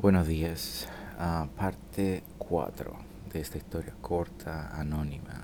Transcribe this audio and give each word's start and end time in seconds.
Buenos 0.00 0.28
días, 0.28 0.86
a 1.18 1.48
parte 1.56 2.22
4 2.38 2.96
de 3.32 3.40
esta 3.40 3.58
historia 3.58 3.92
corta, 4.00 4.68
anónima. 4.78 5.42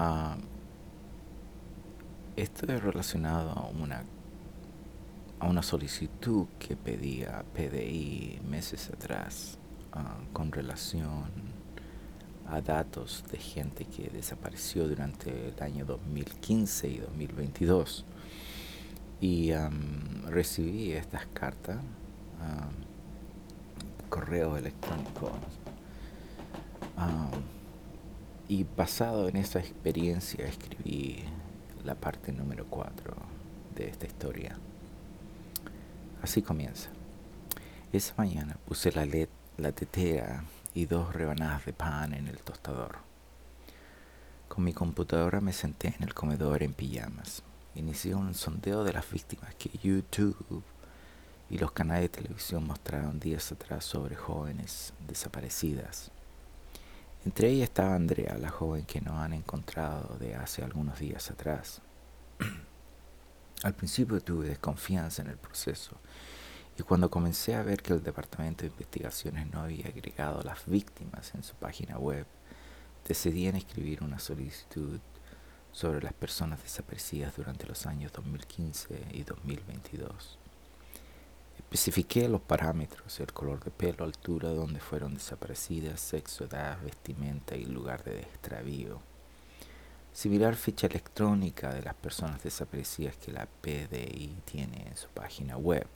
Uh, 0.00 0.40
esto 2.36 2.72
es 2.72 2.82
relacionado 2.82 3.50
a 3.50 3.66
una, 3.66 4.04
a 5.40 5.46
una 5.46 5.62
solicitud 5.62 6.46
que 6.58 6.74
pedía 6.74 7.44
PDI 7.52 8.40
meses 8.48 8.88
atrás 8.88 9.58
ah, 9.92 10.16
con 10.32 10.50
relación 10.50 11.24
a 12.48 12.62
datos 12.62 13.24
de 13.30 13.36
gente 13.36 13.84
que 13.84 14.08
desapareció 14.08 14.88
durante 14.88 15.48
el 15.48 15.62
año 15.62 15.84
2015 15.84 16.88
y 16.88 16.96
2022. 16.96 18.06
Y 19.20 19.52
recibí 20.26 20.92
estas 20.92 21.26
cartas, 21.26 21.76
correos 24.08 24.58
electrónicos. 24.58 25.32
y 28.46 28.64
basado 28.76 29.28
en 29.28 29.36
esa 29.36 29.58
experiencia 29.58 30.44
escribí 30.46 31.24
la 31.84 31.94
parte 31.94 32.30
número 32.30 32.66
4 32.68 33.14
de 33.74 33.88
esta 33.88 34.06
historia. 34.06 34.56
Así 36.22 36.42
comienza. 36.42 36.90
Esa 37.92 38.14
mañana 38.16 38.56
puse 38.66 38.92
la, 38.92 39.06
la 39.56 39.72
tetera 39.72 40.44
y 40.74 40.86
dos 40.86 41.14
rebanadas 41.14 41.64
de 41.66 41.72
pan 41.72 42.14
en 42.14 42.28
el 42.28 42.38
tostador. 42.38 42.98
Con 44.48 44.64
mi 44.64 44.72
computadora 44.72 45.40
me 45.40 45.52
senté 45.52 45.94
en 45.96 46.04
el 46.04 46.14
comedor 46.14 46.62
en 46.62 46.74
pijamas. 46.74 47.42
Inicié 47.74 48.14
un 48.14 48.34
sondeo 48.34 48.84
de 48.84 48.92
las 48.92 49.10
víctimas 49.10 49.54
que 49.56 49.70
YouTube 49.82 50.62
y 51.50 51.58
los 51.58 51.72
canales 51.72 52.02
de 52.02 52.20
televisión 52.20 52.66
mostraron 52.66 53.20
días 53.20 53.52
atrás 53.52 53.84
sobre 53.84 54.16
jóvenes 54.16 54.92
desaparecidas. 55.06 56.10
Entre 57.24 57.48
ellas 57.48 57.68
estaba 57.68 57.94
Andrea, 57.94 58.36
la 58.38 58.50
joven 58.50 58.84
que 58.84 59.00
no 59.00 59.20
han 59.20 59.32
encontrado 59.32 60.16
de 60.18 60.34
hace 60.34 60.62
algunos 60.62 60.98
días 60.98 61.30
atrás. 61.30 61.80
Al 63.62 63.74
principio 63.74 64.20
tuve 64.20 64.48
desconfianza 64.48 65.22
en 65.22 65.28
el 65.28 65.38
proceso 65.38 65.96
y 66.78 66.82
cuando 66.82 67.10
comencé 67.10 67.54
a 67.54 67.62
ver 67.62 67.82
que 67.82 67.92
el 67.92 68.02
Departamento 68.02 68.62
de 68.62 68.68
Investigaciones 68.68 69.50
no 69.50 69.60
había 69.60 69.86
agregado 69.86 70.42
las 70.42 70.66
víctimas 70.66 71.34
en 71.34 71.44
su 71.44 71.54
página 71.54 71.98
web, 71.98 72.26
decidí 73.06 73.46
en 73.46 73.56
escribir 73.56 74.02
una 74.02 74.18
solicitud 74.18 74.98
sobre 75.72 76.02
las 76.02 76.12
personas 76.12 76.62
desaparecidas 76.62 77.36
durante 77.36 77.66
los 77.66 77.86
años 77.86 78.12
2015 78.12 79.08
y 79.12 79.22
2022. 79.22 80.38
Especifiqué 81.74 82.28
los 82.28 82.40
parámetros, 82.40 83.18
el 83.18 83.32
color 83.32 83.58
de 83.64 83.72
pelo, 83.72 84.04
altura, 84.04 84.50
donde 84.50 84.78
fueron 84.78 85.14
desaparecidas, 85.14 86.00
sexo, 86.00 86.44
edad, 86.44 86.78
vestimenta 86.80 87.56
y 87.56 87.64
lugar 87.64 88.04
de 88.04 88.20
extravío. 88.20 89.00
Similar 90.12 90.54
ficha 90.54 90.86
electrónica 90.86 91.74
de 91.74 91.82
las 91.82 91.94
personas 91.94 92.40
desaparecidas 92.44 93.16
que 93.16 93.32
la 93.32 93.48
PDI 93.60 94.36
tiene 94.44 94.86
en 94.86 94.96
su 94.96 95.08
página 95.08 95.56
web. 95.56 95.88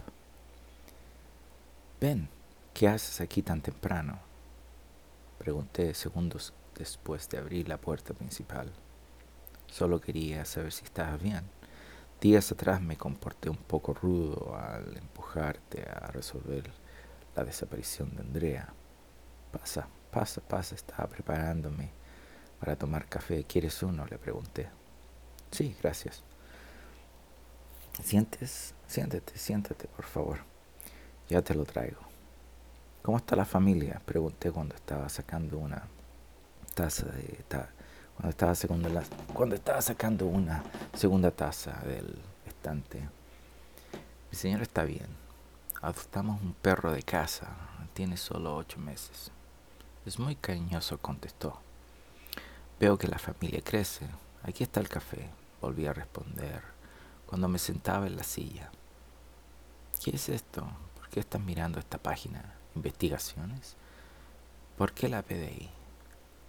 Ven, 2.01 2.29
¿qué 2.75 2.89
haces 2.89 3.21
aquí 3.21 3.43
tan 3.43 3.61
temprano? 3.61 4.19
Pregunté 5.39 5.95
segundos 5.95 6.53
después 6.75 7.29
de 7.29 7.39
abrir 7.39 7.69
la 7.69 7.79
puerta 7.79 8.15
principal. 8.15 8.73
Solo 9.69 10.01
quería 10.01 10.45
saber 10.45 10.73
si 10.73 10.85
estabas 10.85 11.23
bien. 11.23 11.58
Días 12.21 12.51
atrás 12.51 12.81
me 12.81 12.97
comporté 12.97 13.49
un 13.49 13.57
poco 13.57 13.95
rudo 13.95 14.57
al 14.57 14.97
empujarte 14.97 15.89
a 15.89 16.09
resolver 16.09 16.69
la 17.37 17.45
desaparición 17.45 18.13
de 18.17 18.23
Andrea. 18.23 18.73
Pasa, 19.53 19.87
pasa, 20.11 20.41
pasa, 20.41 20.75
estaba 20.75 21.07
preparándome 21.09 21.91
para 22.59 22.75
tomar 22.75 23.07
café. 23.07 23.45
¿Quieres 23.45 23.81
uno? 23.85 24.05
le 24.05 24.19
pregunté. 24.19 24.69
Sí, 25.53 25.77
gracias. 25.81 26.25
Sientes, 28.03 28.75
siéntate, 28.89 29.39
siéntate, 29.39 29.87
por 29.87 30.05
favor. 30.05 30.39
Ya 31.29 31.41
te 31.41 31.55
lo 31.55 31.65
traigo. 31.65 32.01
¿Cómo 33.03 33.19
está 33.19 33.37
la 33.37 33.45
familia? 33.45 34.03
Pregunté 34.05 34.51
cuando 34.51 34.75
estaba 34.75 35.09
sacando 35.09 35.59
una 35.59 35.87
taza 36.75 37.07
de... 37.07 37.45
cuando, 38.19 39.55
estaba 39.55 39.81
sacando 39.81 40.27
una 40.27 40.65
segunda 40.93 41.31
taza 41.31 41.73
del 41.85 42.19
estante. 42.47 43.09
Mi 44.31 44.37
señor 44.37 44.63
está 44.63 44.83
bien. 44.83 45.07
Adoptamos 45.81 46.43
un 46.43 46.53
perro 46.55 46.93
de 46.93 47.03
casa. 47.03 47.47
Tiene 47.95 48.17
solo 48.17 48.57
ocho 48.57 48.79
meses. 48.81 49.31
Es 50.05 50.19
muy 50.19 50.35
cariñoso, 50.35 50.99
contestó. 50.99 51.61
Veo 52.81 52.99
que 52.99 53.09
la 53.09 53.19
familia 53.19 53.61
crece. 53.63 54.07
Aquí 54.43 54.65
está 54.65 54.81
el 54.81 54.89
café. 54.89 55.31
Volví 55.61 55.87
a 55.87 55.93
responder 55.93 56.63
cuando 57.27 57.49
me 57.49 57.59
sentaba 57.59 58.07
en 58.07 58.17
la 58.17 58.25
silla. 58.25 58.71
¿Qué 60.03 60.17
es 60.17 60.29
esto? 60.29 60.67
¿Por 60.97 61.09
qué 61.09 61.21
estás 61.21 61.41
mirando 61.41 61.79
esta 61.79 61.99
página? 61.99 62.55
¿Investigaciones? 62.75 63.77
¿Por 64.77 64.93
qué 64.93 65.09
la 65.09 65.23
PDI? 65.23 65.78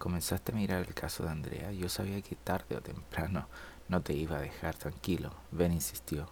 Comenzaste 0.00 0.52
a 0.52 0.54
mirar 0.54 0.80
el 0.80 0.94
caso 0.94 1.24
de 1.24 1.28
Andrea. 1.28 1.72
Yo 1.72 1.90
sabía 1.90 2.22
que 2.22 2.34
tarde 2.34 2.74
o 2.74 2.80
temprano 2.80 3.46
no 3.86 4.00
te 4.00 4.14
iba 4.14 4.38
a 4.38 4.40
dejar 4.40 4.74
tranquilo. 4.74 5.30
Ben 5.50 5.72
insistió. 5.72 6.26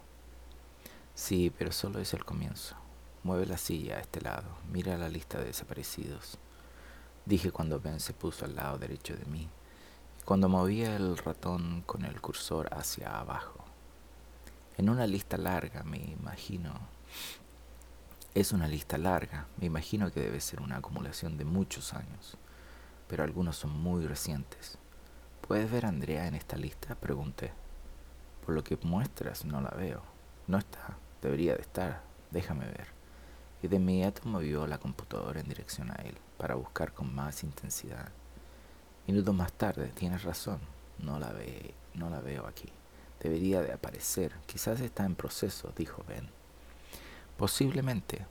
Sí, 1.13 1.53
pero 1.55 1.71
solo 1.71 1.99
es 1.99 2.15
el 2.15 2.25
comienzo. 2.25 2.75
Mueve 3.21 3.45
la 3.45 3.59
silla 3.59 3.97
a 3.97 3.99
este 3.99 4.21
lado. 4.21 4.47
Mira 4.71 4.97
la 4.97 5.07
lista 5.07 5.37
de 5.37 5.45
desaparecidos. 5.45 6.39
Dije 7.27 7.51
cuando 7.51 7.79
Ben 7.79 7.99
se 7.99 8.13
puso 8.13 8.45
al 8.45 8.55
lado 8.55 8.79
derecho 8.79 9.15
de 9.15 9.25
mí. 9.25 9.47
Cuando 10.25 10.49
movía 10.49 10.95
el 10.95 11.15
ratón 11.15 11.83
con 11.85 12.05
el 12.05 12.19
cursor 12.21 12.73
hacia 12.73 13.19
abajo. 13.19 13.63
En 14.77 14.89
una 14.89 15.05
lista 15.05 15.37
larga, 15.37 15.83
me 15.83 15.99
imagino, 15.99 16.73
es 18.33 18.51
una 18.51 18.67
lista 18.67 18.97
larga, 18.97 19.45
me 19.57 19.67
imagino 19.67 20.11
que 20.11 20.21
debe 20.21 20.41
ser 20.41 20.59
una 20.59 20.77
acumulación 20.77 21.37
de 21.37 21.45
muchos 21.45 21.93
años, 21.93 22.35
pero 23.09 23.23
algunos 23.23 23.57
son 23.57 23.71
muy 23.71 24.05
recientes. 24.05 24.77
¿Puedes 25.45 25.69
ver 25.69 25.85
a 25.85 25.89
Andrea 25.89 26.27
en 26.27 26.35
esta 26.35 26.55
lista? 26.55 26.95
Pregunté. 26.95 27.51
Por 28.45 28.53
lo 28.53 28.63
que 28.63 28.77
muestras, 28.83 29.43
no 29.43 29.59
la 29.59 29.71
veo. 29.71 30.01
No 30.47 30.57
está, 30.57 30.97
debería 31.21 31.55
de 31.55 31.61
estar, 31.61 32.03
déjame 32.31 32.65
ver. 32.65 32.87
Y 33.61 33.67
de 33.67 33.75
inmediato 33.75 34.21
movió 34.25 34.67
la 34.67 34.77
computadora 34.77 35.39
en 35.39 35.47
dirección 35.47 35.91
a 35.91 35.95
él, 35.95 36.15
para 36.37 36.55
buscar 36.55 36.93
con 36.93 37.13
más 37.13 37.43
intensidad. 37.43 38.09
Minutos 39.07 39.33
más 39.33 39.51
tarde, 39.53 39.91
tienes 39.95 40.23
razón, 40.23 40.59
no 40.99 41.19
la, 41.19 41.31
ve, 41.31 41.73
no 41.95 42.09
la 42.09 42.21
veo 42.21 42.45
aquí. 42.45 42.69
Debería 43.19 43.61
de 43.61 43.73
aparecer, 43.73 44.33
quizás 44.45 44.79
está 44.79 45.03
en 45.05 45.15
proceso, 45.15 45.73
dijo 45.75 46.05
Ben. 46.07 46.29
Posiblemente 47.37 48.25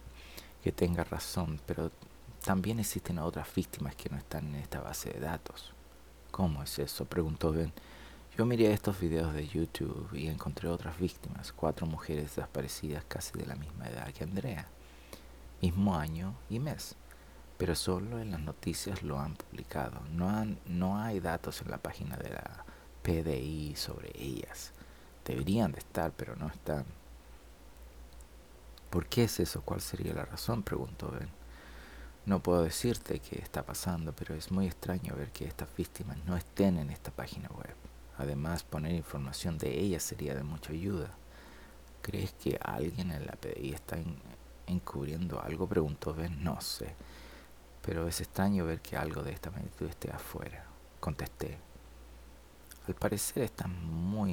que 0.62 0.72
tenga 0.72 1.04
razón, 1.04 1.60
pero 1.66 1.90
también 2.44 2.80
existen 2.80 3.18
otras 3.18 3.52
víctimas 3.54 3.94
que 3.96 4.08
no 4.08 4.16
están 4.16 4.48
en 4.48 4.56
esta 4.56 4.80
base 4.80 5.10
de 5.10 5.20
datos. 5.20 5.72
¿Cómo 6.30 6.62
es 6.62 6.78
eso? 6.78 7.04
preguntó 7.04 7.52
Ben. 7.52 7.72
Yo 8.36 8.46
miré 8.46 8.72
estos 8.72 9.00
videos 9.00 9.34
de 9.34 9.48
YouTube 9.48 10.08
y 10.14 10.28
encontré 10.28 10.68
otras 10.68 10.98
víctimas, 10.98 11.52
cuatro 11.52 11.86
mujeres 11.86 12.36
desaparecidas 12.36 13.04
casi 13.08 13.36
de 13.36 13.46
la 13.46 13.56
misma 13.56 13.88
edad 13.88 14.12
que 14.12 14.22
Andrea, 14.22 14.68
mismo 15.60 15.96
año 15.96 16.36
y 16.48 16.60
mes, 16.60 16.94
pero 17.56 17.74
solo 17.74 18.20
en 18.20 18.30
las 18.30 18.40
noticias 18.40 19.02
lo 19.02 19.18
han 19.18 19.34
publicado. 19.34 20.00
No, 20.12 20.30
han, 20.30 20.60
no 20.66 21.00
hay 21.00 21.18
datos 21.18 21.60
en 21.62 21.72
la 21.72 21.78
página 21.78 22.16
de 22.16 22.30
la 22.30 22.64
PDI 23.02 23.74
sobre 23.74 24.12
ellas. 24.14 24.72
Deberían 25.24 25.72
de 25.72 25.80
estar, 25.80 26.12
pero 26.12 26.36
no 26.36 26.46
están. 26.46 26.84
¿Por 28.90 29.06
qué 29.06 29.24
es 29.24 29.40
eso? 29.40 29.62
¿Cuál 29.62 29.80
sería 29.80 30.14
la 30.14 30.24
razón? 30.24 30.62
preguntó 30.62 31.10
Ben. 31.10 31.37
No 32.28 32.42
puedo 32.42 32.62
decirte 32.62 33.20
qué 33.20 33.38
está 33.38 33.64
pasando, 33.64 34.12
pero 34.12 34.34
es 34.34 34.50
muy 34.50 34.66
extraño 34.66 35.16
ver 35.16 35.32
que 35.32 35.46
estas 35.46 35.74
víctimas 35.74 36.18
no 36.26 36.36
estén 36.36 36.76
en 36.76 36.90
esta 36.90 37.10
página 37.10 37.48
web. 37.48 37.74
Además, 38.18 38.64
poner 38.64 38.92
información 38.94 39.56
de 39.56 39.80
ellas 39.80 40.02
sería 40.02 40.34
de 40.34 40.42
mucha 40.42 40.74
ayuda. 40.74 41.08
¿Crees 42.02 42.34
que 42.34 42.60
alguien 42.62 43.12
en 43.12 43.24
la 43.24 43.32
PDI 43.32 43.72
está 43.72 43.96
encubriendo 44.66 45.40
algo? 45.40 45.66
preguntó 45.66 46.12
Ben. 46.12 46.44
No 46.44 46.60
sé, 46.60 46.94
pero 47.80 48.06
es 48.06 48.20
extraño 48.20 48.66
ver 48.66 48.82
que 48.82 48.98
algo 48.98 49.22
de 49.22 49.32
esta 49.32 49.50
magnitud 49.50 49.86
esté 49.86 50.10
afuera. 50.10 50.66
Contesté. 51.00 51.56
Al 52.88 52.94
parecer 52.94 53.44
están 53.44 53.72
muy 53.90 54.32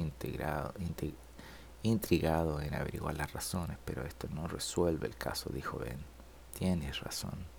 intrigado 1.82 2.60
en 2.60 2.74
averiguar 2.74 3.16
las 3.16 3.32
razones, 3.32 3.78
pero 3.86 4.04
esto 4.04 4.28
no 4.28 4.48
resuelve 4.48 5.06
el 5.06 5.16
caso, 5.16 5.48
dijo 5.48 5.78
Ben. 5.78 6.04
Tienes 6.58 7.00
razón. 7.00 7.56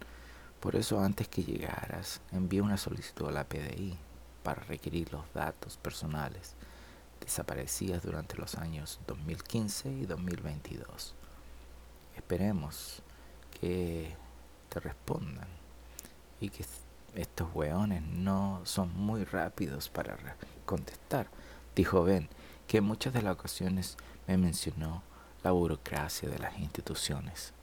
Por 0.59 0.75
eso 0.75 0.99
antes 0.99 1.27
que 1.27 1.43
llegaras, 1.43 2.21
envié 2.31 2.61
una 2.61 2.77
solicitud 2.77 3.27
a 3.27 3.31
la 3.31 3.43
PDI 3.47 3.97
para 4.43 4.63
requerir 4.63 5.11
los 5.13 5.31
datos 5.33 5.77
personales 5.77 6.55
desaparecidas 7.19 8.03
durante 8.03 8.37
los 8.37 8.55
años 8.55 8.99
2015 9.07 9.89
y 9.89 10.05
2022. 10.05 11.15
Esperemos 12.15 13.01
que 13.59 14.15
te 14.69 14.79
respondan 14.79 15.47
y 16.39 16.49
que 16.49 16.65
estos 17.15 17.49
weones 17.53 18.01
no 18.03 18.61
son 18.63 18.95
muy 18.95 19.23
rápidos 19.23 19.89
para 19.89 20.17
contestar. 20.65 21.27
Dijo 21.75 22.03
Ben, 22.03 22.29
que 22.67 22.77
en 22.77 22.83
muchas 22.83 23.13
de 23.13 23.21
las 23.21 23.33
ocasiones 23.33 23.97
me 24.27 24.37
mencionó 24.37 25.03
la 25.43 25.51
burocracia 25.51 26.29
de 26.29 26.39
las 26.39 26.57
instituciones. 26.59 27.53